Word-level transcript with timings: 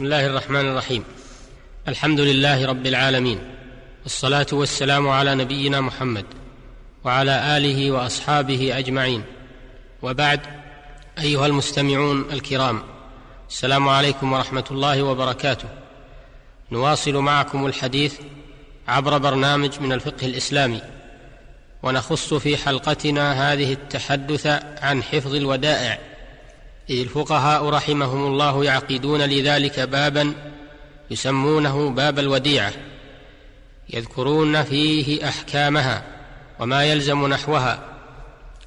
بسم 0.00 0.06
الله 0.06 0.26
الرحمن 0.26 0.68
الرحيم. 0.68 1.04
الحمد 1.88 2.20
لله 2.20 2.66
رب 2.66 2.86
العالمين. 2.86 3.38
والصلاة 4.02 4.46
والسلام 4.52 5.08
على 5.08 5.34
نبينا 5.34 5.80
محمد 5.80 6.24
وعلى 7.04 7.56
آله 7.56 7.90
وأصحابه 7.90 8.78
أجمعين. 8.78 9.22
وبعد 10.02 10.40
أيها 11.18 11.46
المستمعون 11.46 12.24
الكرام 12.32 12.82
السلام 13.48 13.88
عليكم 13.88 14.32
ورحمة 14.32 14.64
الله 14.70 15.02
وبركاته. 15.02 15.68
نواصل 16.72 17.16
معكم 17.16 17.66
الحديث 17.66 18.14
عبر 18.88 19.18
برنامج 19.18 19.80
من 19.80 19.92
الفقه 19.92 20.26
الإسلامي. 20.26 20.80
ونخص 21.82 22.34
في 22.34 22.56
حلقتنا 22.56 23.52
هذه 23.52 23.72
التحدث 23.72 24.46
عن 24.82 25.02
حفظ 25.02 25.34
الودائع. 25.34 25.98
إذ 26.90 27.00
الفقهاء 27.00 27.68
رحمهم 27.68 28.26
الله 28.26 28.64
يعقدون 28.64 29.22
لذلك 29.22 29.80
بابا 29.80 30.34
يسمونه 31.10 31.90
باب 31.90 32.18
الوديعة 32.18 32.72
يذكرون 33.90 34.62
فيه 34.62 35.28
أحكامها 35.28 36.02
وما 36.58 36.84
يلزم 36.84 37.26
نحوها 37.26 37.84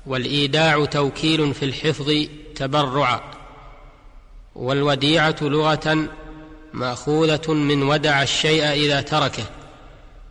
والإيداع 0.06 0.86
توكيل 0.86 1.54
في 1.54 1.66
الحفظ 1.66 2.12
تبرعا 2.56 3.22
والوديعة 4.56 5.36
لغة 5.42 6.08
مأخوذة 6.74 7.54
من 7.54 7.84
ودع 7.84 8.24
الشيء 8.24 8.72
إذا 8.72 9.02
تركه 9.02 9.44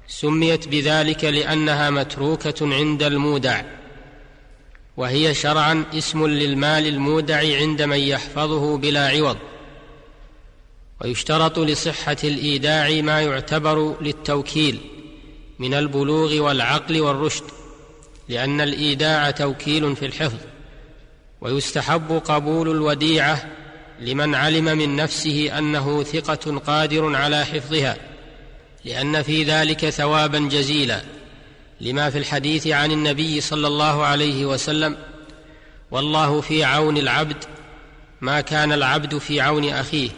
سميت 0.08 0.68
بذلك 0.68 1.24
لأنها 1.24 1.90
متروكة 1.90 2.74
عند 2.74 3.02
المودع. 3.02 3.62
وهي 4.96 5.34
شرعا 5.34 5.84
اسم 5.94 6.26
للمال 6.26 6.86
المودع 6.86 7.38
عند 7.38 7.82
من 7.82 7.98
يحفظه 7.98 8.76
بلا 8.78 9.08
عوض. 9.08 9.36
ويشترط 11.00 11.58
لصحة 11.58 12.16
الإيداع 12.24 13.00
ما 13.00 13.20
يعتبر 13.20 14.02
للتوكيل 14.02 14.80
من 15.58 15.74
البلوغ 15.74 16.38
والعقل 16.38 17.00
والرشد 17.00 17.44
لأن 18.28 18.60
الإيداع 18.60 19.30
توكيل 19.30 19.96
في 19.96 20.06
الحفظ. 20.06 20.38
ويستحب 21.40 22.22
قبول 22.24 22.70
الوديعة 22.70 23.50
لمن 24.00 24.34
علم 24.34 24.64
من 24.64 24.96
نفسه 24.96 25.58
أنه 25.58 26.02
ثقة 26.02 26.58
قادر 26.58 27.16
على 27.16 27.44
حفظها 27.44 27.96
لأن 28.84 29.22
في 29.22 29.44
ذلك 29.44 29.90
ثوابا 29.90 30.38
جزيلا. 30.38 31.02
لما 31.82 32.10
في 32.10 32.18
الحديث 32.18 32.66
عن 32.66 32.92
النبي 32.92 33.40
صلى 33.40 33.66
الله 33.66 34.04
عليه 34.04 34.46
وسلم 34.46 34.96
والله 35.90 36.40
في 36.40 36.64
عون 36.64 36.96
العبد 36.96 37.44
ما 38.20 38.40
كان 38.40 38.72
العبد 38.72 39.18
في 39.18 39.40
عون 39.40 39.68
أخيه 39.68 40.10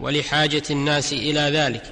ولحاجة 0.00 0.62
الناس 0.70 1.12
إلى 1.12 1.40
ذلك. 1.40 1.82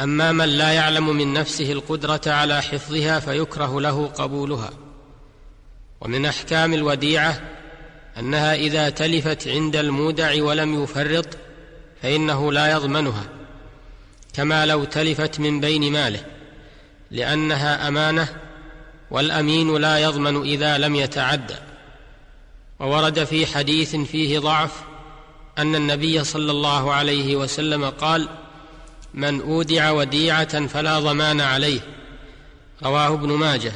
أما 0.00 0.32
من 0.32 0.44
لا 0.48 0.72
يعلم 0.72 1.16
من 1.16 1.32
نفسه 1.32 1.72
القدرة 1.72 2.20
على 2.26 2.62
حفظها 2.62 3.20
فيكره 3.20 3.80
له 3.80 4.06
قبولها. 4.06 4.70
ومن 6.00 6.26
أحكام 6.26 6.74
الوديعة 6.74 7.40
أنها 8.18 8.54
إذا 8.54 8.90
تلفت 8.90 9.48
عند 9.48 9.76
المودع 9.76 10.42
ولم 10.42 10.82
يفرط 10.82 11.38
فإنه 12.02 12.52
لا 12.52 12.72
يضمنها 12.72 13.24
كما 14.34 14.66
لو 14.66 14.84
تلفت 14.84 15.40
من 15.40 15.60
بين 15.60 15.92
ماله. 15.92 16.35
لأنها 17.10 17.88
أمانة 17.88 18.28
والأمين 19.10 19.76
لا 19.76 19.98
يضمن 19.98 20.42
إذا 20.42 20.78
لم 20.78 20.94
يتعدى 20.94 21.54
وورد 22.80 23.24
في 23.24 23.46
حديث 23.46 23.96
فيه 23.96 24.38
ضعف 24.38 24.72
أن 25.58 25.74
النبي 25.74 26.24
صلى 26.24 26.50
الله 26.50 26.92
عليه 26.92 27.36
وسلم 27.36 27.84
قال 27.84 28.28
من 29.14 29.40
أودع 29.40 29.90
وديعة 29.90 30.66
فلا 30.66 31.00
ضمان 31.00 31.40
عليه. 31.40 31.80
رواه 32.82 33.14
ابن 33.14 33.32
ماجه. 33.32 33.72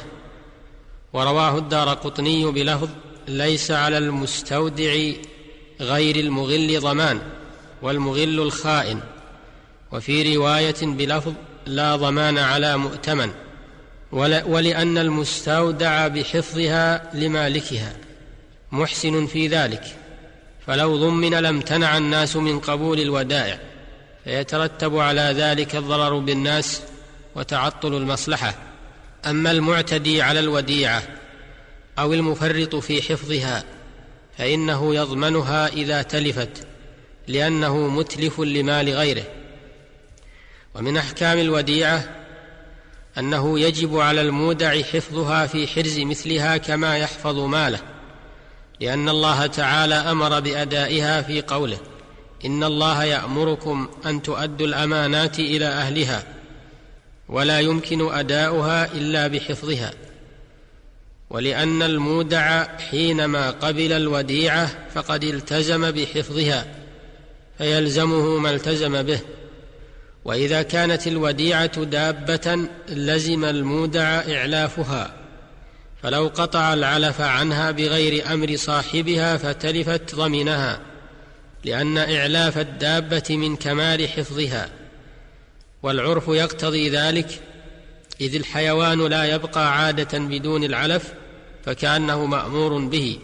ورواه 1.13 1.57
الدار 1.57 1.89
قطني 1.89 2.45
بلفظ 2.51 2.89
ليس 3.27 3.71
على 3.71 3.97
المستودع 3.97 5.11
غير 5.79 6.15
المغل 6.15 6.79
ضمان 6.79 7.21
والمغل 7.81 8.39
الخائن. 8.39 8.99
وفي 9.91 10.35
رواية 10.35 10.75
بلفظ 10.81 11.33
لا 11.65 11.95
ضمان 11.95 12.37
على 12.37 12.77
مؤتمن 12.77 13.31
ولأن 14.45 14.97
المستودع 14.97 16.07
بحفظها 16.07 17.11
لمالكها 17.13 17.93
محسن 18.71 19.27
في 19.27 19.47
ذلك 19.47 19.83
فلو 20.67 20.97
ضمن 20.97 21.33
لامتنع 21.33 21.97
الناس 21.97 22.35
من 22.35 22.59
قبول 22.59 22.99
الودائع 22.99 23.59
فيترتب 24.23 24.97
على 24.97 25.21
ذلك 25.21 25.75
الضرر 25.75 26.17
بالناس 26.17 26.81
وتعطل 27.35 27.93
المصلحة. 27.93 28.55
أما 29.25 29.51
المعتدي 29.51 30.21
على 30.21 30.39
الوديعة 30.39 31.03
أو 31.99 32.13
المفرط 32.13 32.75
في 32.75 33.01
حفظها 33.01 33.63
فإنه 34.37 34.95
يضمنها 34.95 35.67
إذا 35.67 36.01
تلفت 36.01 36.67
لأنه 37.27 37.87
متلف 37.87 38.39
لمال 38.39 38.89
غيره. 38.89 39.23
ومن 40.75 40.97
أحكام 40.97 41.39
الوديعة 41.39 42.03
أنه 43.17 43.59
يجب 43.59 43.97
على 43.97 44.21
المودع 44.21 44.81
حفظها 44.81 45.47
في 45.47 45.67
حرز 45.67 45.99
مثلها 45.99 46.57
كما 46.57 46.97
يحفظ 46.97 47.39
ماله 47.39 47.79
لأن 48.79 49.09
الله 49.09 49.45
تعالى 49.45 49.95
أمر 49.95 50.39
بأدائها 50.39 51.21
في 51.21 51.41
قوله 51.41 51.77
إن 52.45 52.63
الله 52.63 53.03
يأمركم 53.03 53.89
أن 54.05 54.21
تؤدوا 54.21 54.67
الأمانات 54.67 55.39
إلى 55.39 55.65
أهلها 55.65 56.23
ولا 57.29 57.59
يمكن 57.59 58.13
أداؤها 58.13 58.93
إلا 58.93 59.27
بحفظها 59.27 59.93
ولأن 61.29 61.83
المودع 61.83 62.77
حينما 62.77 63.51
قبل 63.51 63.93
الوديعة 63.93 64.69
فقد 64.93 65.23
التزم 65.23 65.91
بحفظها 65.91 66.65
فيلزمه 67.57 68.37
ما 68.37 68.49
التزم 68.49 69.03
به. 69.03 69.19
وإذا 70.25 70.61
كانت 70.61 71.07
الوديعة 71.07 71.83
دابة 71.83 72.67
لزم 72.89 73.45
المودع 73.45 74.03
إعلافها. 74.03 75.13
فلو 76.03 76.27
قطع 76.27 76.73
العلف 76.73 77.21
عنها 77.21 77.71
بغير 77.71 78.33
أمر 78.33 78.55
صاحبها 78.55 79.37
فتلفت 79.37 80.15
ضمنها 80.15 80.79
لأن 81.65 81.97
إعلاف 81.97 82.57
الدابة 82.57 83.23
من 83.29 83.55
كمال 83.55 84.09
حفظها. 84.09 84.69
والعرف 85.83 86.27
يقتضي 86.27 86.89
ذلك 86.89 87.41
إذ 88.21 88.35
الحيوان 88.35 89.07
لا 89.07 89.25
يبقى 89.25 89.77
عادة 89.77 90.19
بدون 90.19 90.63
العلف 90.63 91.13
فكأنه 91.65 92.25
مأمور 92.25 92.77
به. 92.77 93.19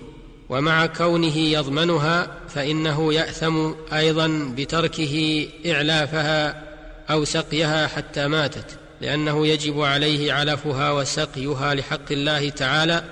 ومع 0.50 0.86
كونه 0.86 1.38
يضمنها 1.38 2.28
فإنه 2.50 3.14
يأثم 3.14 3.72
أيضا 3.94 4.54
بتركه 4.58 5.48
إعلافها 5.66 6.67
أو 7.10 7.26
سقيها 7.26 7.88
حتى 7.88 8.28
ماتت 8.28 8.78
لأنه 9.02 9.48
يجب 9.48 9.82
عليه 9.82 10.34
علفها 10.34 10.92
وسقيها 10.92 11.74
لحق 11.74 12.12
الله 12.12 12.50
تعالى 12.50 13.04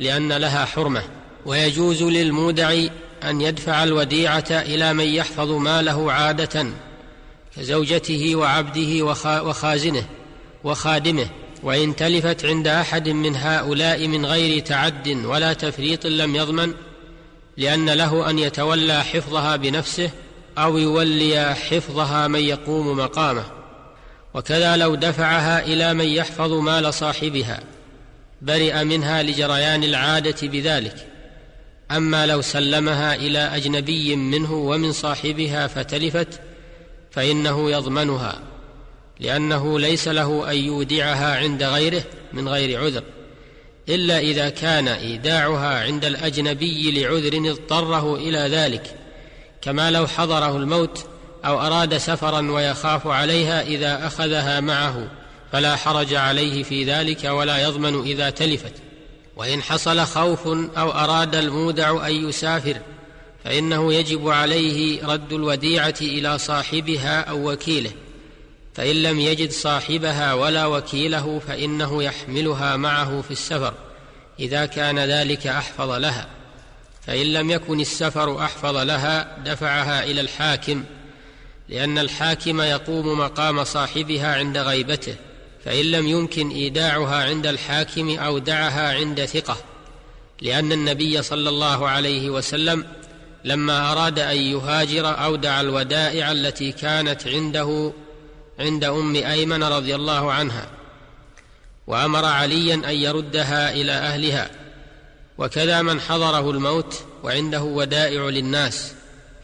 لأن 0.00 0.32
لها 0.32 0.64
حرمة. 0.64 1.02
ويجوز 1.46 2.02
للمودع 2.02 2.86
أن 3.24 3.40
يدفع 3.40 3.84
الوديعة 3.84 4.44
إلى 4.50 4.92
من 4.92 5.04
يحفظ 5.04 5.50
ماله 5.50 6.12
عادة 6.12 6.66
كزوجته 7.56 8.36
وعبده 8.36 9.04
وخازنه 9.42 10.04
وخادمه. 10.64 11.26
وإن 11.62 11.96
تلفت 11.96 12.44
عند 12.44 12.68
أحد 12.68 13.08
من 13.08 13.36
هؤلاء 13.36 14.08
من 14.08 14.26
غير 14.26 14.62
تعد 14.62 15.08
ولا 15.08 15.52
تفريط 15.52 16.06
لم 16.06 16.36
يضمن 16.36 16.74
لأن 17.56 17.90
له 17.90 18.30
أن 18.30 18.38
يتولى 18.38 19.04
حفظها 19.04 19.56
بنفسه 19.56 20.10
أو 20.58 20.78
يولي 20.78 21.54
حفظها 21.54 22.28
من 22.28 22.40
يقوم 22.40 22.98
مقامه 22.98 23.44
وكذا 24.34 24.76
لو 24.76 24.94
دفعها 24.94 25.64
إلى 25.64 25.94
من 25.94 26.04
يحفظ 26.04 26.52
مال 26.52 26.94
صاحبها 26.94 27.60
برئ 28.42 28.84
منها 28.84 29.22
لجريان 29.22 29.84
العادة 29.84 30.48
بذلك. 30.48 31.06
أما 31.90 32.26
لو 32.26 32.42
سلمها 32.42 33.14
إلى 33.14 33.38
أجنبي 33.38 34.16
منه 34.16 34.52
ومن 34.52 34.92
صاحبها 34.92 35.66
فتلفت 35.66 36.40
فإنه 37.10 37.70
يضمنها 37.70 38.38
لأنه 39.20 39.78
ليس 39.78 40.08
له 40.08 40.50
أن 40.50 40.56
يودعها 40.56 41.36
عند 41.36 41.62
غيره 41.62 42.02
من 42.32 42.48
غير 42.48 42.80
عذر 42.80 43.02
إلا 43.88 44.18
إذا 44.18 44.48
كان 44.48 44.88
إيداعها 44.88 45.84
عند 45.84 46.04
الأجنبي 46.04 47.00
لعذر 47.00 47.50
اضطره 47.50 48.16
إلى 48.16 48.38
ذلك. 48.38 48.94
كما 49.66 49.90
لو 49.90 50.06
حضره 50.06 50.56
الموت 50.56 51.06
أو 51.44 51.60
أراد 51.60 51.96
سفرا 51.96 52.50
ويخاف 52.50 53.06
عليها 53.06 53.62
إذا 53.62 54.06
أخذها 54.06 54.60
معه 54.60 55.08
فلا 55.52 55.76
حرج 55.76 56.14
عليه 56.14 56.62
في 56.62 56.84
ذلك 56.84 57.24
ولا 57.24 57.62
يضمن 57.62 58.02
إذا 58.02 58.30
تلفت. 58.30 58.72
وإن 59.36 59.62
حصل 59.62 60.00
خوف 60.00 60.46
أو 60.76 60.90
أراد 60.90 61.34
المودع 61.34 62.06
أن 62.06 62.28
يسافر 62.28 62.76
فإنه 63.44 63.94
يجب 63.94 64.28
عليه 64.28 65.06
رد 65.06 65.32
الوديعة 65.32 65.94
إلى 66.00 66.38
صاحبها 66.38 67.20
أو 67.20 67.52
وكيله. 67.52 67.92
فإن 68.74 69.02
لم 69.02 69.20
يجد 69.20 69.50
صاحبها 69.50 70.34
ولا 70.34 70.66
وكيله 70.66 71.40
فإنه 71.48 72.02
يحملها 72.02 72.76
معه 72.76 73.22
في 73.22 73.30
السفر 73.30 73.74
إذا 74.40 74.66
كان 74.66 74.98
ذلك 74.98 75.46
أحفظ 75.46 75.90
لها. 75.90 76.35
فإن 77.06 77.26
لم 77.26 77.50
يكن 77.50 77.80
السفر 77.80 78.44
أحفظ 78.44 78.76
لها 78.76 79.38
دفعها 79.44 80.04
إلى 80.04 80.20
الحاكم 80.20 80.84
لأن 81.68 81.98
الحاكم 81.98 82.60
يقوم 82.60 83.18
مقام 83.18 83.64
صاحبها 83.64 84.34
عند 84.34 84.58
غيبته 84.58 85.14
فإن 85.64 85.84
لم 85.84 86.06
يمكن 86.06 86.50
إيداعها 86.50 87.24
عند 87.24 87.46
الحاكم 87.46 88.18
اودعها 88.18 88.94
عند 88.94 89.24
ثقة 89.24 89.56
لأن 90.42 90.72
النبي 90.72 91.22
صلى 91.22 91.48
الله 91.48 91.88
عليه 91.88 92.30
وسلم 92.30 92.86
لما 93.44 93.92
أراد 93.92 94.18
أن 94.18 94.36
يهاجر 94.36 95.24
أودع 95.24 95.60
الودائع 95.60 96.32
التي 96.32 96.72
كانت 96.72 97.26
عنده 97.26 97.92
عند 98.58 98.84
أم 98.84 99.16
أيمن 99.16 99.62
رضي 99.62 99.94
الله 99.94 100.32
عنها 100.32 100.68
وأمر 101.86 102.24
عليا 102.24 102.74
أن 102.74 102.94
يردها 102.94 103.72
إلى 103.72 103.92
أهلها. 103.92 104.50
وكذا 105.38 105.82
من 105.82 106.00
حضره 106.00 106.50
الموت 106.50 107.04
وعنده 107.22 107.62
ودائع 107.62 108.22
للناس 108.22 108.92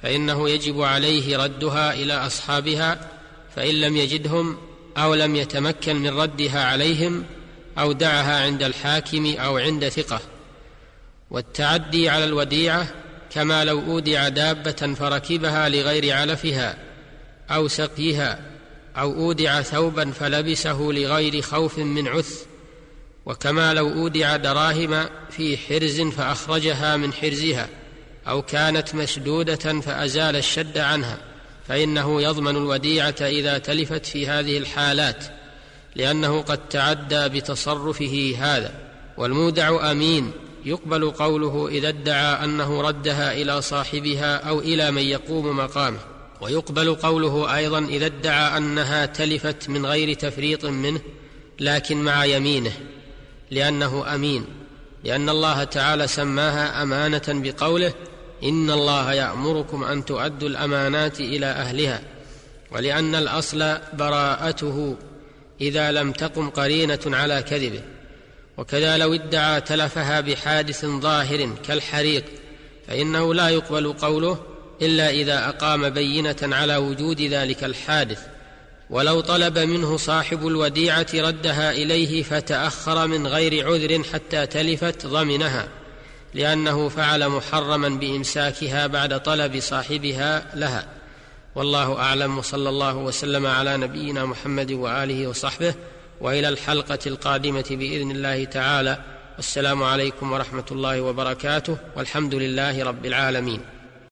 فإنه 0.02 0.50
يجب 0.50 0.82
عليه 0.82 1.36
ردها 1.44 1.94
إلى 1.94 2.14
أصحابها 2.14 3.08
فإن 3.56 3.74
لم 3.74 3.96
يجدهم 3.96 4.56
أو 4.96 5.14
لم 5.14 5.36
يتمكن 5.36 5.96
من 5.96 6.20
ردها 6.20 6.64
عليهم 6.64 7.24
اودعها 7.78 8.44
عند 8.44 8.62
الحاكم 8.62 9.34
أو 9.38 9.58
عند 9.58 9.88
ثقة. 9.88 10.20
والتعدي 11.30 12.08
على 12.08 12.24
الوديعة 12.24 12.86
كما 13.30 13.64
لو 13.64 13.80
أودع 13.80 14.28
دابة 14.28 14.94
فركبها 14.94 15.68
لغير 15.68 16.16
علفها 16.16 16.78
أو 17.50 17.68
سقيها 17.68 18.40
أو 18.96 19.14
أودع 19.14 19.62
ثوبا 19.62 20.10
فلبسه 20.10 20.78
لغير 20.80 21.42
خوف 21.42 21.78
من 21.78 22.08
عث 22.08 22.44
وكما 23.26 23.74
لو 23.74 23.88
أودع 23.88 24.36
دراهم 24.36 25.06
في 25.30 25.56
حرز 25.56 26.00
فأخرجها 26.00 26.96
من 26.96 27.12
حرزها 27.12 27.68
أو 28.28 28.42
كانت 28.42 28.94
مشدودة 28.94 29.80
فأزال 29.80 30.36
الشد 30.36 30.78
عنها 30.78 31.18
فإنه 31.68 32.22
يضمن 32.22 32.56
الوديعة 32.56 33.14
إذا 33.20 33.58
تلفت 33.58 34.06
في 34.06 34.26
هذه 34.26 34.58
الحالات 34.58 35.24
لأنه 35.96 36.42
قد 36.42 36.68
تعدى 36.68 37.28
بتصرفه 37.28 38.34
هذا 38.38 38.74
والمودع 39.16 39.90
أمين 39.90 40.32
يقبل 40.64 41.10
قوله 41.10 41.68
إذا 41.68 41.88
ادعى 41.88 42.44
أنه 42.44 42.80
ردها 42.80 43.32
إلى 43.32 43.62
صاحبها 43.62 44.36
أو 44.36 44.60
إلى 44.60 44.90
من 44.90 45.02
يقوم 45.02 45.56
مقامه 45.56 45.98
ويقبل 46.40 46.94
قوله 46.94 47.56
أيضا 47.56 47.78
إذا 47.78 48.06
ادعى 48.06 48.56
أنها 48.56 49.06
تلفت 49.06 49.68
من 49.68 49.86
غير 49.86 50.14
تفريط 50.14 50.64
منه 50.64 51.00
لكن 51.60 51.96
مع 51.96 52.24
يمينه. 52.24 52.72
لأنه 53.52 54.14
أمين 54.14 54.44
لأن 55.04 55.28
الله 55.28 55.64
تعالى 55.64 56.06
سماها 56.06 56.82
أمانة 56.82 57.22
بقوله 57.28 57.94
إن 58.42 58.70
الله 58.70 59.12
يأمركم 59.12 59.84
أن 59.84 60.04
تؤدوا 60.04 60.48
الأمانات 60.48 61.20
إلى 61.20 61.46
أهلها 61.46 62.00
ولأن 62.70 63.14
الأصل 63.14 63.78
براءته 63.92 64.96
إذا 65.60 65.92
لم 65.92 66.12
تقم 66.12 66.50
قرينة 66.50 66.98
على 67.06 67.42
كذبه. 67.42 67.80
وكذا 68.56 68.96
لو 68.96 69.14
ادعى 69.14 69.60
تلفها 69.60 70.20
بحادث 70.20 70.84
ظاهر 70.86 71.50
كالحريق 71.66 72.24
فإنه 72.88 73.34
لا 73.34 73.48
يقبل 73.48 73.92
قوله 73.92 74.38
إلا 74.82 75.10
إذا 75.10 75.48
أقام 75.48 75.90
بينة 75.90 76.36
على 76.42 76.76
وجود 76.76 77.20
ذلك 77.20 77.64
الحادث. 77.64 78.26
ولو 78.92 79.20
طلب 79.20 79.58
منه 79.58 79.96
صاحب 79.96 80.46
الوديعة 80.46 81.06
ردها 81.14 81.70
إليه 81.70 82.22
فتأخر 82.22 83.06
من 83.06 83.26
غير 83.26 83.66
عذر 83.66 84.02
حتى 84.12 84.46
تلفت 84.46 85.06
ضمنها 85.06 85.68
لأنه 86.34 86.88
فعل 86.88 87.28
محرما 87.28 87.88
بإمساكها 87.88 88.86
بعد 88.86 89.22
طلب 89.22 89.60
صاحبها 89.60 90.46
لها. 90.54 90.86
والله 91.54 91.98
أعلم 91.98 92.38
وصلى 92.38 92.68
الله 92.68 92.96
وسلم 92.96 93.46
على 93.46 93.76
نبينا 93.76 94.24
محمد 94.24 94.72
وآله 94.72 95.26
وصحبه 95.26 95.74
وإلى 96.20 96.48
الحلقة 96.48 96.98
القادمة 97.06 97.64
بإذن 97.70 98.10
الله 98.10 98.44
تعالى. 98.44 98.98
والسلام 99.36 99.82
عليكم 99.82 100.32
ورحمة 100.32 100.66
الله 100.70 101.00
وبركاته 101.00 101.76
والحمد 101.96 102.34
لله 102.34 102.84
رب 102.84 103.06
العالمين. 103.06 103.60